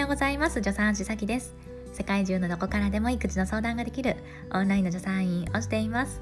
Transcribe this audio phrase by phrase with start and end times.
[0.00, 0.56] ようございます。
[0.56, 1.54] 助産師さきです。
[1.92, 4.16] 世界中のどこからでも育児の相談ができる
[4.52, 6.20] オンラインの助産院をしています。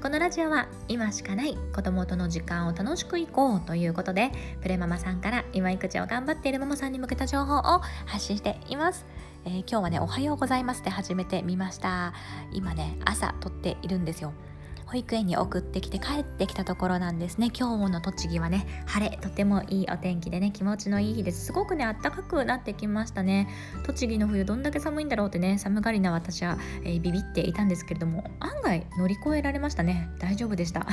[0.00, 4.30] このラジオは今しかない子供との時間を楽しくいこうということで
[4.60, 9.04] プレママさんから今育児を頑張っているママさんに向けた情報を発信しています。
[9.44, 12.14] えー、今日はねおはようございますって始めてみました。
[12.52, 14.32] 今ね朝撮っているんですよ。
[14.86, 17.50] 保育園に送ってきて帰ってきたところなんですね。
[17.52, 21.46] 今日の栃木はね晴れとてもいいお天気でね気持ちのいい日です。
[21.46, 23.48] すごくね暖かくなってきましたね。
[23.84, 30.08] 栃木の冬どんだけ寒いんだろうってね寒がりな私は、えー、ビビっていたんですけれども案外乗り越えられましたね。
[30.18, 30.86] 大丈夫でした。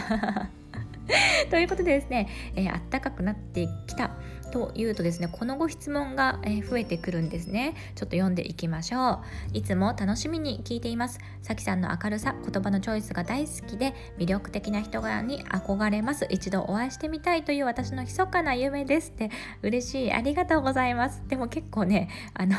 [1.49, 4.11] ということでですね、えー、暖かくなってきた
[4.53, 7.73] というとですねこのご質問が、え増えてくるんですね。
[7.95, 9.19] ちょっと読んでいきましょう。
[9.53, 11.19] いつも楽しみに聞いています。
[11.41, 16.27] さきさんの明るさ言葉のチョイスが大好きで魅力的な人柄に憧れます。
[16.29, 19.31] 一度お会いしてみたいという私の密かな夢ですって。
[19.63, 20.13] 嬉しい。
[20.13, 21.23] ありがとうございます。
[21.27, 22.55] でも結構ねあの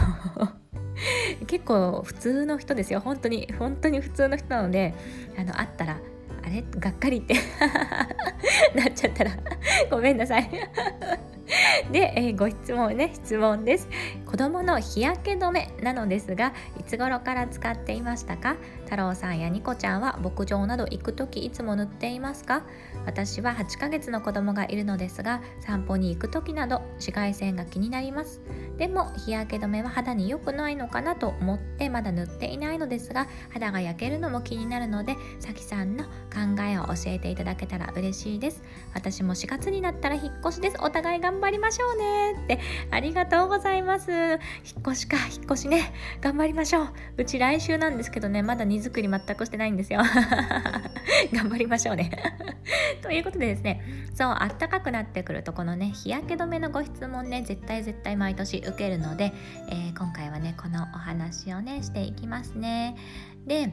[1.47, 2.99] 結構普通の人ですよ。
[2.99, 4.95] 本当に本当に普通の人なので
[5.39, 6.01] あの会ったら
[6.45, 6.65] あれ？
[6.79, 7.35] がっかりって。
[8.75, 9.31] なっちゃったら。
[9.91, 10.51] ごめんなさい。
[11.93, 13.11] で、えー、ご質問ね。
[13.15, 13.89] 質問です。
[14.27, 18.57] 子供の日焼け止めなのですがいつ頃から使っていましたか？
[18.85, 22.65] 太郎さんやニコちゃんは牧場など行く時いつも塗っていますか？
[23.07, 28.41] 私は8ヶ月の子供がいるのですが散歩に行く時など紫外線が気になります。
[28.79, 38.63] でも日焼け止めは肌に良くないのかなと思ってまだ塗っていないのですが肌が焼けるのも気になるのでさきさんの考えを教えていただけたら嬉しいです。
[38.95, 40.77] 私も4月になったら引っ越しです。
[40.81, 42.33] お互い頑張りましょうね。
[42.33, 42.59] って
[42.91, 44.11] ありがとうございます。
[44.11, 44.39] 引っ
[44.83, 45.93] 越しか引っ越しね。
[46.21, 46.89] 頑張りましょう。
[47.19, 50.01] うち来週なんですけどねまだ荷造り全くしてないんですよ。
[51.33, 52.11] 頑張りましょうね。
[53.03, 53.83] ということでですね。
[54.15, 59.33] そうあったかくなってくるとこのね日焼け止めのご質問ね絶対絶対毎年受けるので、
[59.69, 62.97] えー、今回はねこのお話をねしていきますね。
[63.47, 63.73] で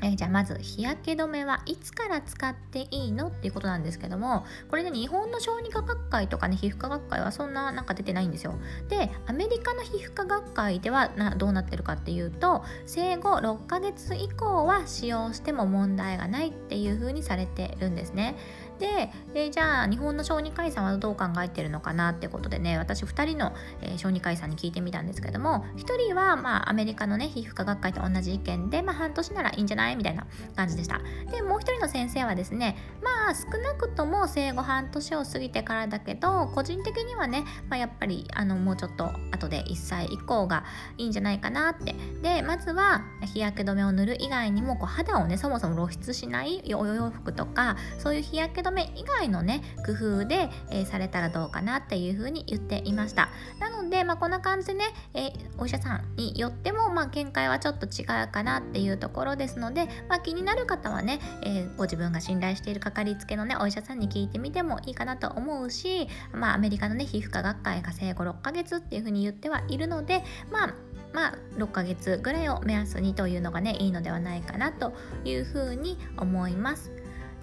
[0.00, 8.54] え、じゃあまず日焼け止めはいつから使っていいのっていうことなんですけどもこれね日本の小児科学会とかね皮膚科学会はそんななんか出てないんですよ。
[8.88, 18.36] でアメリカの皮膚科学会ではなどうなってるかっていうと生後6ヶ月以降は使用しても問題がないっていう風にされてるんですね。
[18.78, 23.52] で、えー、じゃあ日本の小児科医さんはどう考えてるのかなってことでね私2人の、
[23.82, 31.00] え、小児科医さんに聞いてみたんですけども1人は、まあ、アメリカのね皮膚科学会と同じ意見で、まあ、半年ならいいんじゃないみたいな感じでした。
[31.30, 40.64] でもう1人の先生はですねまあ少なくとも生後半年を過ぎてからだけど個人的にはね、まあ、やっぱりあのもうちょっと後で1歳以降が
[40.96, 41.94] いいんじゃないかなって。
[42.22, 54.84] でまずは日焼け止めを塗る以外にもこう肌をねそもそも露出しないお洋服とかそういう日焼け止め以外のね工夫で、えー、されたらどうかなっていうふうに言っていましたなので、まあ、こんな感じでね、
[55.14, 70.74] えー、お医者さんによっても、まあ、見解はちょっと違うかなっていうところですので、まあ、気になる方はね、えー、ご自分が信頼しているかかりつけのねお医者さんに聞いてみてもいいかなと思うし、まあ、アメリカのね皮膚科学会が生後6ヶ月っていうふうに言ってはいるのでまあ
[71.12, 74.92] まあ、6ヶ月ぐらいを目安にというのがねいいのではないかなと
[75.24, 76.92] いうふうに思います。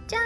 [0.07, 0.19] じゃ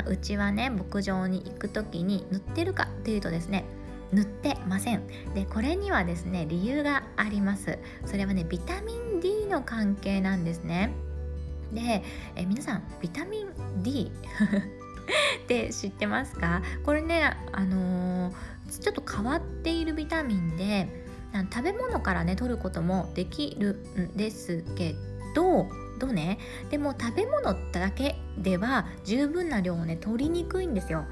[0.00, 3.64] あうちはね牧場に行く時に塗ってるかというとですね
[4.12, 5.06] 塗ってません。
[5.34, 7.78] でこれにはですね理由があります。
[8.06, 10.92] それはねビタミン D の関係なんですね。
[11.72, 12.02] で
[12.34, 14.10] え皆さんビタミン D
[15.44, 16.62] って知ってますか？
[16.84, 18.34] これねあのー、
[18.80, 20.88] ちょっと変わっているビタミンで
[21.52, 24.96] 食べ物からね取ることもできるんですけ
[25.36, 25.68] ど
[26.00, 26.38] とね。
[26.70, 31.04] でも食べ物だけでは十分な量をね取りにくいんですよ。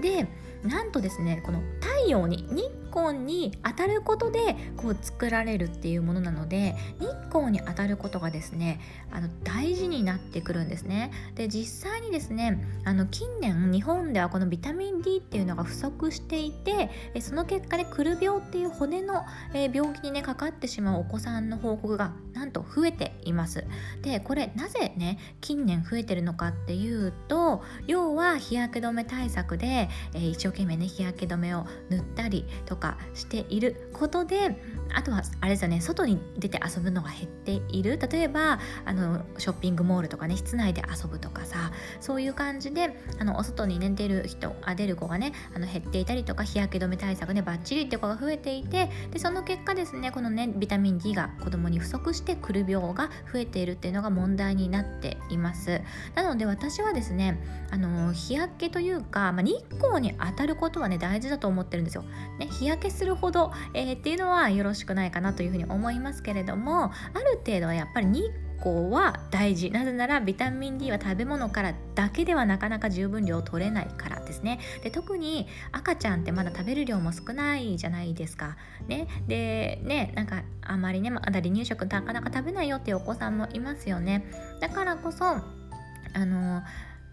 [0.00, 0.28] で
[0.62, 8.80] なんとですねこの太陽に日光に当たることでこう作られるっていうものなので日光に当たることがですね
[9.10, 11.12] あの大事になってくるんですね。
[11.34, 19.22] で実際にですねあの近年日本ではこのビタミン D っていうのが不足していてその結果でくる病っていう骨の
[19.52, 23.64] 病気にねかかってしまうお子さんの報告がなんと増えています。
[24.02, 34.56] でこれなぜね近年増えてるのかっていうと要は日焼け止め対策で、えー、一生懸命ね日焼け止めを塗ったりとかしていることで
[34.94, 37.98] あとはあれですよね外に出て遊ぶのが減っている。
[37.98, 55.80] 例えばあのショッピングモールとかね室内で遊ぶとかさそういう感じであのお外にね出る人あ出る子がねあの減っていたりとか日焼け止め対策ねバッチリって子が増えていてでその結果ですねこのねビタミン D が子供に不足してくる病が増えているっていうのが問題になっています。
[56.14, 62.04] なので私はですねあの日焼けというか、まあ、日光に当たることはね大事だと思ってるんですよ。
[62.38, 69.70] ね、日焼けするほど、えー、っていうのはよろしくないかなというふうに思いますけれどもある程度はやっぱり日光は大事。
[69.70, 74.58] なぜならビタミン D は食べ物からだけではなかなか十分量取れないからですね。
[74.82, 78.56] で特に赤ちゃんってまだ食べる量も少ないじゃないですか。
[78.88, 84.24] ねでねなんかあまりねまだ離乳食なかなか食べないよっていうお子さんもいますよね。
[84.60, 86.62] だからこそあの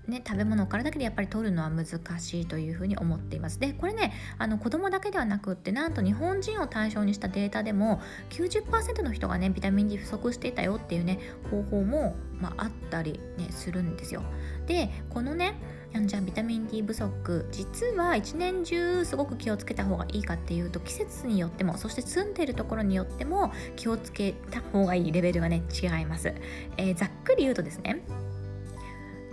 [0.08, 1.86] ね、食べ物からだけでやっぱり取るのは難
[2.20, 3.58] しいというふうに思っています。
[3.60, 11.20] でこれねあの子供だけではなくってなんと日本人を対象にしたデータでも90%の人がねビタミン D 不足していたよっていうね
[11.50, 14.24] 方法も、まあ、あったり、ね、するんですよ。
[14.68, 15.56] でこのね
[16.06, 26.34] じゃあビタミン D 不足実は一年中すごく気をつけた方がいいかっていうと季節によってもそして住んでいるところによっても気をつけた方がいいレベルがね違います。
[26.76, 28.02] えー、ざっくり言うとですね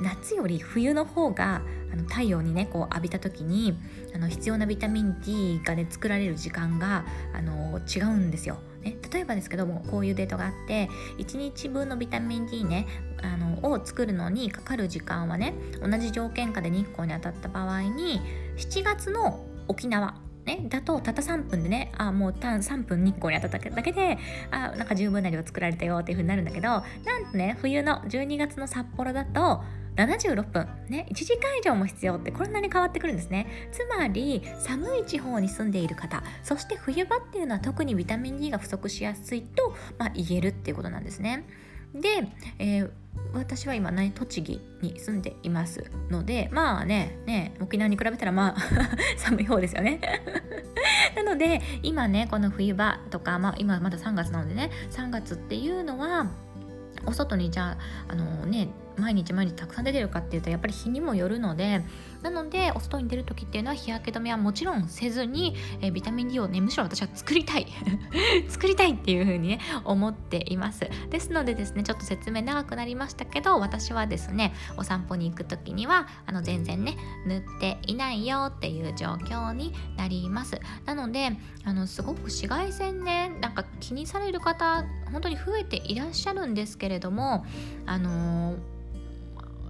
[0.00, 1.62] 夏より冬の方が
[1.92, 3.78] あの太陽にねこう浴びた時に
[4.14, 7.04] あの必要なビタミン D がね作られる時間が
[7.34, 8.58] あの違うんですよ。
[8.82, 10.88] ね、例えばですけどもこういうデータがあって
[11.18, 12.86] 1日分のビタミン D ね
[13.22, 15.52] あのを作るのにかかる時間はね
[15.82, 18.22] 同じ条件下で日光に当たった場合に
[18.56, 20.14] 7月の沖縄
[20.46, 24.18] ね、だとたった3分でねあもう3分日光に当たっただけで
[24.50, 26.84] あなんか十分な量作られたよっていう風になるんだけどなん
[27.30, 29.62] とね冬の12月の札幌だと
[29.96, 30.68] 76分。
[30.88, 33.46] ね1時間以上も必要ってこんなに変わってくるんですね。
[33.72, 41.44] つまり寒い地方に住んでいる方そして冬場っていうのは特にビタミン D が不足しやすいと、まあ、言えるっていうことなんですね。
[41.94, 42.28] で、
[42.58, 42.90] えー、
[43.32, 45.90] 私は今ね栃木に住んでいます。
[46.10, 48.60] のでまあねね沖縄に比べたらまあ
[49.16, 50.00] 寒い方ですよね。
[51.16, 56.30] なので今ねこの冬場とか、まあ、今まだ3月なのでね3月っていうのは
[57.06, 57.76] お外にじゃ
[58.08, 58.68] ああのね
[59.00, 61.82] 毎日毎日たくさん出てるかっていうとやっぱり日にもよるので
[62.22, 67.66] なのでお外に出る時っていうのは日焼け止めはもちろんせずに、えビタミン D をねむしろ私は作りたい。
[68.48, 70.88] 作りたいっていう風にね思っています。
[71.08, 80.60] ですのでですねちょっと説明長くなりましたけど私はですねお散歩に行く時にはあの全然ね塗っていないよっていう状況になります。
[80.84, 87.46] なのであのすごく紫外線ねなんか気にされる方本当に増えていらっしゃるんですけれども
[87.86, 88.80] あのー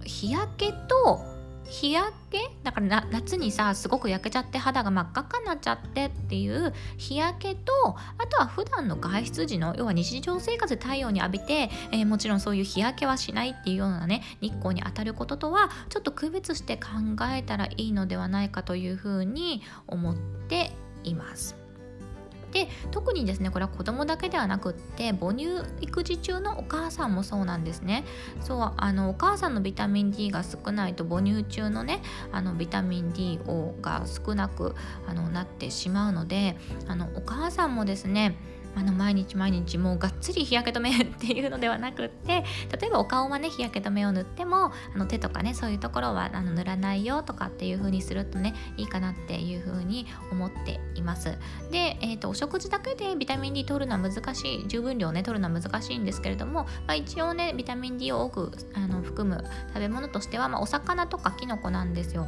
[0.05, 1.31] 日焼けと
[1.71, 7.71] 日焼けだから夏にさすごく焼けちゃって肌が真っ赤っかなっちゃってっていう日焼けと
[8.17, 16.89] あとは普段の外出時の要は日常生活で太陽に浴びて、えー、もちろんそういう日焼けはしないっていうようなね日光に当たることとはちょっと区別して考
[17.33, 20.15] えたらいいのではないかというふうに思っ
[20.49, 20.71] て
[21.05, 21.60] います。
[22.51, 25.47] で特にですねこれは子供だけではなくって母乳
[25.81, 28.03] 育児中のお母さんもそうなんですね。
[28.41, 32.01] そうあのお母さんのビタミン D が少ないと母乳中のね
[32.31, 34.75] あのビタミン D をが少なく
[35.07, 36.57] あのなってしまうので
[36.87, 38.35] あのお母さんもですね
[38.75, 42.43] あの毎日毎日もうがっつり日焼け止めっていうのではなくって
[42.79, 51.37] 例えばお顔はね日焼け止めを塗ってもあの手とかねそういうところはあの塗らないよとかっていう風にするとねいいかなっていう風に思っています。
[51.71, 59.43] で、えーと、お食事だけでビタミン D 取るのは難しい十分量ね取るのは難しいんですけれども、まあ、一応ねビタミン D を多くあの含む
[59.73, 62.27] 食べ物としては、まあ、お魚とかきのこなんですよ。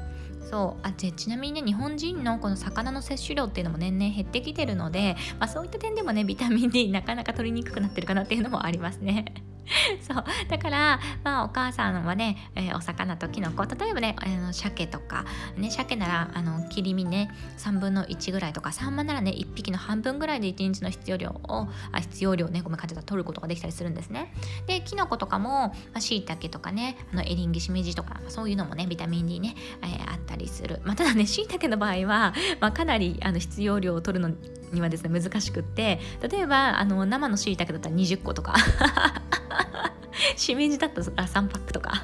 [0.50, 9.53] そうあちなみにね日本人のこの魚の摂取量っていうのも年々減ってきてるので、まあ、そういった点でもねビタミン D なかなか取りにくくなってるかなっていうのもありますね。
[10.02, 10.24] そう。
[10.50, 15.26] だからまあお母さんはね、えー、お魚ときのこ例えばねあの鮭とか。
[15.58, 18.72] ね鮭ならあの切り身ね3分の1ぐらいとか。
[18.72, 24.34] サンマならね1匹の半分ぐらいで1日の必要量をあ必要量ねごめんかてた取ることができたりするんですね。
[24.68, 30.82] できのことかもしいたけとかねあのエリンギしめじとかそういうのもねビタミン D ね、えー、あったりする。
[30.84, 34.36] まあ、ただねしいたけの場合は、まあ、かなりあの必要量を取るの
[34.74, 36.00] にはですね難しくって
[36.30, 38.56] 例えばあの生のしいたけだったら20個とか。
[40.36, 41.92] しめじだと3パックとか。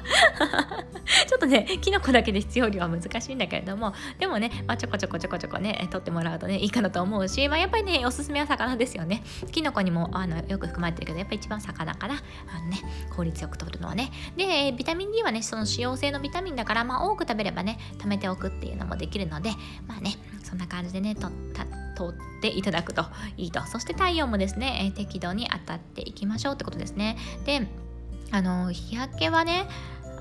[1.28, 9.22] ちょっとねきのこだけで必要量は難しいんだけれどもでもね、まあ、ちょこちょこちょこちょこね取ってもらうとねいいかなと思うし、まあ、やっぱりねおすすめは魚ですよね。
[9.50, 12.14] きのこにもあのよく含まれてるけどやっぱり一番魚かな。
[12.14, 12.78] あのね
[13.14, 14.10] 効率よく取るのはね。
[14.36, 19.50] でビタミン D はねその使用性のビタミンだから、まあ、多く食べればね貯めておくっていうのもできるので
[19.86, 23.04] まあねそんな感じでねとった取っていただくと。
[23.36, 23.64] いいと。
[23.66, 27.18] そして太陽もですね、えー、適度に当たっていきましょうってことですね。
[27.44, 27.68] で
[28.32, 29.68] あの日焼けはね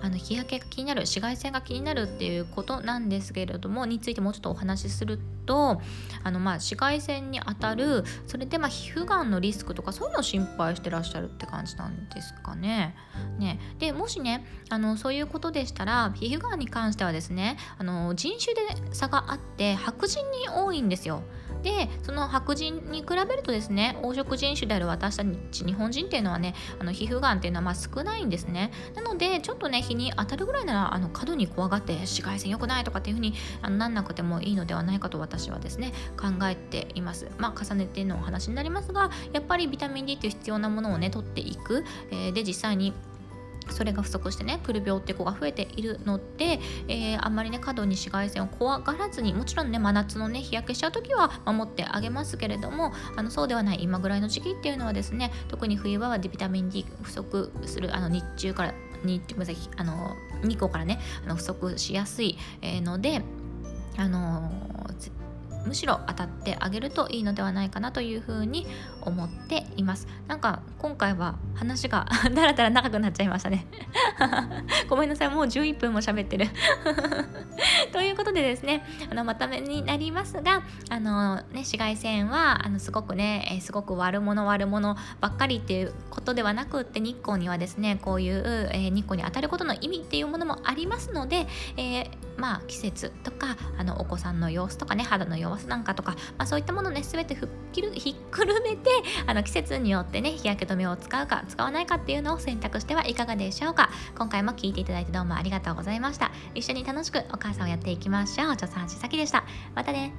[0.02, 5.82] あの日焼けが気になる紫外線が気になるっていうことなんですけれどもについてもうちょっとお話しすると
[6.24, 12.96] あのまあ紫外線に当たるそれでまあ皮膚がんのリスクとかそういうのを心配してらっしゃるって感じなんですかね。
[13.38, 21.24] ねでもしねあのそういうことでしたら皮膚がんに関してはですねあの人種で差があって白人に多いんですよ。
[21.64, 37.28] でその白人に比べるとですね黄色人種である私たち日本人っていうのはねあの皮膚がんっていうのはまあ少ないんですねなのでちょっとね日に当たるぐらいならあの過度に怖がって紫外線良くないとかっていうふうにあのなんなくてもいいのではないかと私私はですね考えています。
[37.38, 42.94] まあ重ねてのお話になりますがやっぱりビタミン D っていう必要なものをね取っていく、えー、で実際に
[43.70, 63.22] それが不足してねくる病って子が増えているので、えー、あんまりね過度に紫外線を怖がらずにもちろんね真夏のね日焼けしちゃう時は守ってあげますけれどもあのそうではない今ぐらいの時期っていうのはですね特に冬場はビタミン D 不足するあの日中から日ごめんなさいあの日光からねあの不足しやすい、ので
[64.00, 64.50] あの
[65.66, 68.66] むしろ当たってあげるといいのではないかなというふうに
[69.02, 70.08] 思っています。
[70.28, 73.66] なんか今回は話が だらだら長くなっちゃいましたね。
[74.90, 76.48] ごめんなさいもう11分も喋ってる。
[77.92, 98.89] ということでですねあのまとめになりますがあの、ね、紫外線はあのすごくね、え、すごく悪者悪者ばっかりっていうことではなくって日光にはですねこういう、え、日光に当たることの意味っていうものもありますので、えー、まあ季節とかあのお子さんの様子とかね肌の様子なんかとか、まあ、そういったものね全てふっきるひっくるめて
[99.26, 103.90] あの季節によってね日焼け止めを使うか使わないかっていうのを選択してはいかがでしょうか。
[104.18, 106.32] 今回も聴いていただいてどうもありがとうございました。
[106.56, 108.54] 一緒に楽しくお母さんをやっていきましょう。
[108.54, 109.44] 助産師さきでした。
[109.76, 110.14] またね。